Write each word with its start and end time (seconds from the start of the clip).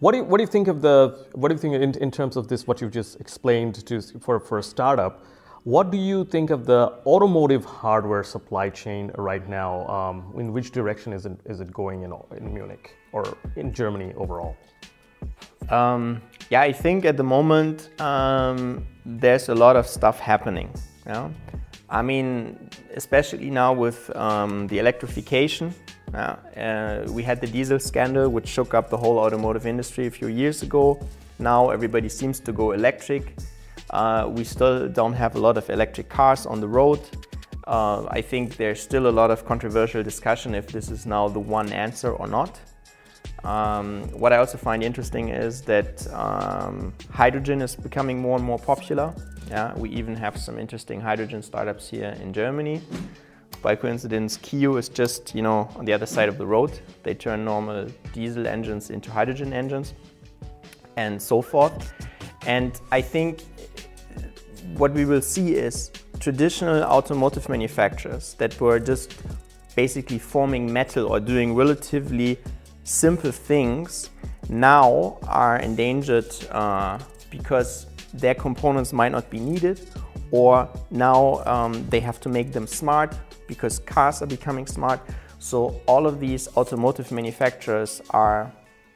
What 0.00 0.12
do 0.12 0.18
you, 0.18 0.24
what 0.24 0.38
do 0.38 0.42
you 0.44 0.48
think 0.48 0.68
of 0.68 0.80
the 0.80 1.26
what 1.32 1.48
do 1.48 1.54
you 1.54 1.58
think 1.58 1.74
in, 1.74 2.00
in 2.02 2.10
terms 2.10 2.36
of 2.36 2.46
this 2.46 2.66
what 2.68 2.80
you've 2.80 2.92
just 2.92 3.20
explained 3.20 3.74
to 3.86 4.00
for 4.20 4.38
for 4.38 4.58
a 4.58 4.62
startup? 4.62 5.24
What 5.64 5.90
do 5.90 5.98
you 5.98 6.24
think 6.24 6.50
of 6.50 6.66
the 6.66 6.92
automotive 7.04 7.64
hardware 7.64 8.22
supply 8.22 8.70
chain 8.70 9.10
right 9.18 9.46
now? 9.48 9.86
Um, 9.88 10.32
in 10.38 10.52
which 10.52 10.70
direction 10.70 11.12
is 11.12 11.26
it 11.26 11.32
is 11.46 11.60
it 11.60 11.72
going 11.72 12.02
in 12.02 12.12
in 12.36 12.54
Munich 12.54 12.94
or 13.12 13.24
in 13.56 13.72
Germany 13.72 14.12
overall? 14.16 14.56
Um, 15.68 16.22
yeah, 16.48 16.60
I 16.60 16.72
think 16.72 17.04
at 17.04 17.16
the 17.16 17.24
moment 17.24 17.90
um, 18.00 18.86
there's 19.04 19.48
a 19.48 19.54
lot 19.54 19.74
of 19.74 19.86
stuff 19.86 20.20
happening. 20.20 20.70
Yeah? 21.06 21.28
I 21.90 22.02
mean, 22.02 22.70
especially 22.94 23.50
now 23.50 23.72
with 23.72 24.14
um, 24.16 24.66
the 24.66 24.78
electrification 24.78 25.74
uh, 26.14 27.04
we 27.10 27.22
had 27.22 27.40
the 27.40 27.46
diesel 27.46 27.78
scandal, 27.78 28.28
which 28.28 28.48
shook 28.48 28.74
up 28.74 28.88
the 28.90 28.96
whole 28.96 29.18
automotive 29.18 29.66
industry 29.66 30.06
a 30.06 30.10
few 30.10 30.28
years 30.28 30.62
ago. 30.62 30.98
Now 31.38 31.70
everybody 31.70 32.08
seems 32.08 32.40
to 32.40 32.52
go 32.52 32.72
electric. 32.72 33.36
Uh, 33.90 34.28
we 34.30 34.44
still 34.44 34.88
don't 34.88 35.12
have 35.12 35.36
a 35.36 35.38
lot 35.38 35.56
of 35.56 35.68
electric 35.70 36.08
cars 36.08 36.46
on 36.46 36.60
the 36.60 36.68
road. 36.68 37.00
Uh, 37.66 38.06
I 38.10 38.22
think 38.22 38.56
there's 38.56 38.80
still 38.80 39.08
a 39.08 39.10
lot 39.20 39.30
of 39.30 39.44
controversial 39.44 40.02
discussion 40.02 40.54
if 40.54 40.68
this 40.68 40.90
is 40.90 41.04
now 41.04 41.28
the 41.28 41.40
one 41.40 41.70
answer 41.72 42.12
or 42.12 42.26
not. 42.26 42.58
Um, 43.44 44.02
what 44.12 44.32
I 44.32 44.38
also 44.38 44.58
find 44.58 44.82
interesting 44.82 45.28
is 45.28 45.62
that 45.62 46.06
um, 46.12 46.92
hydrogen 47.10 47.62
is 47.62 47.76
becoming 47.76 48.20
more 48.20 48.36
and 48.36 48.44
more 48.44 48.58
popular. 48.58 49.14
Yeah, 49.48 49.74
we 49.76 49.88
even 49.90 50.14
have 50.16 50.36
some 50.36 50.58
interesting 50.58 51.00
hydrogen 51.00 51.42
startups 51.42 51.88
here 51.88 52.16
in 52.20 52.32
Germany. 52.32 52.82
By 53.62 53.74
coincidence, 53.74 54.38
Keyou 54.38 54.78
is 54.78 54.88
just, 54.88 55.34
you 55.34 55.42
know, 55.42 55.68
on 55.76 55.84
the 55.84 55.92
other 55.92 56.06
side 56.06 56.28
of 56.28 56.38
the 56.38 56.46
road. 56.46 56.78
They 57.02 57.14
turn 57.14 57.44
normal 57.44 57.88
diesel 58.12 58.46
engines 58.46 58.90
into 58.90 59.10
hydrogen 59.10 59.52
engines 59.52 59.94
and 60.96 61.20
so 61.20 61.40
forth. 61.40 61.92
And 62.46 62.80
I 62.92 63.00
think 63.00 63.42
what 64.76 64.92
we 64.92 65.04
will 65.04 65.22
see 65.22 65.54
is 65.54 65.90
traditional 66.20 66.82
automotive 66.82 67.48
manufacturers 67.48 68.34
that 68.34 68.60
were 68.60 68.78
just 68.78 69.14
basically 69.74 70.18
forming 70.18 70.72
metal 70.72 71.06
or 71.06 71.20
doing 71.20 71.54
relatively 71.54 72.38
simple 72.88 73.30
things 73.30 74.08
now 74.48 75.18
are 75.28 75.58
endangered 75.58 76.32
uh, 76.50 76.98
because 77.30 77.86
their 78.14 78.34
components 78.34 78.92
might 78.92 79.12
not 79.12 79.28
be 79.28 79.38
needed 79.38 79.78
or 80.30 80.68
now 80.90 81.42
um, 81.44 81.86
they 81.90 82.00
have 82.00 82.18
to 82.20 82.28
make 82.28 82.52
them 82.52 82.66
smart 82.66 83.14
because 83.46 83.78
cars 83.80 84.22
are 84.22 84.26
becoming 84.26 84.66
smart. 84.66 85.00
So 85.38 85.80
all 85.86 86.06
of 86.06 86.18
these 86.18 86.48
automotive 86.56 87.12
manufacturers 87.12 88.00
are, 88.10 88.52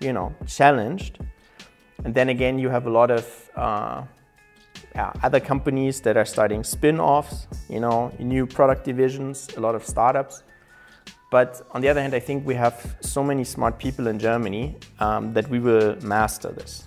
you 0.00 0.12
know, 0.12 0.34
challenged. 0.46 1.18
And 2.04 2.14
then 2.14 2.28
again, 2.28 2.58
you 2.58 2.68
have 2.68 2.86
a 2.86 2.90
lot 2.90 3.10
of 3.10 3.50
uh, 3.56 4.02
other 5.22 5.40
companies 5.40 6.00
that 6.02 6.16
are 6.16 6.24
starting 6.24 6.62
spin-offs, 6.64 7.46
you 7.68 7.80
know, 7.80 8.12
new 8.18 8.46
product 8.46 8.84
divisions, 8.84 9.48
a 9.56 9.60
lot 9.60 9.74
of 9.74 9.84
startups. 9.84 10.42
But 11.30 11.66
on 11.72 11.80
the 11.80 11.88
other 11.88 12.00
hand, 12.00 12.14
I 12.14 12.20
think 12.20 12.46
we 12.46 12.54
have 12.54 12.96
so 13.00 13.22
many 13.22 13.44
smart 13.44 13.78
people 13.78 14.06
in 14.06 14.18
Germany 14.18 14.76
um, 15.00 15.32
that 15.34 15.48
we 15.48 15.58
will 15.58 15.96
master 16.02 16.50
this. 16.52 16.84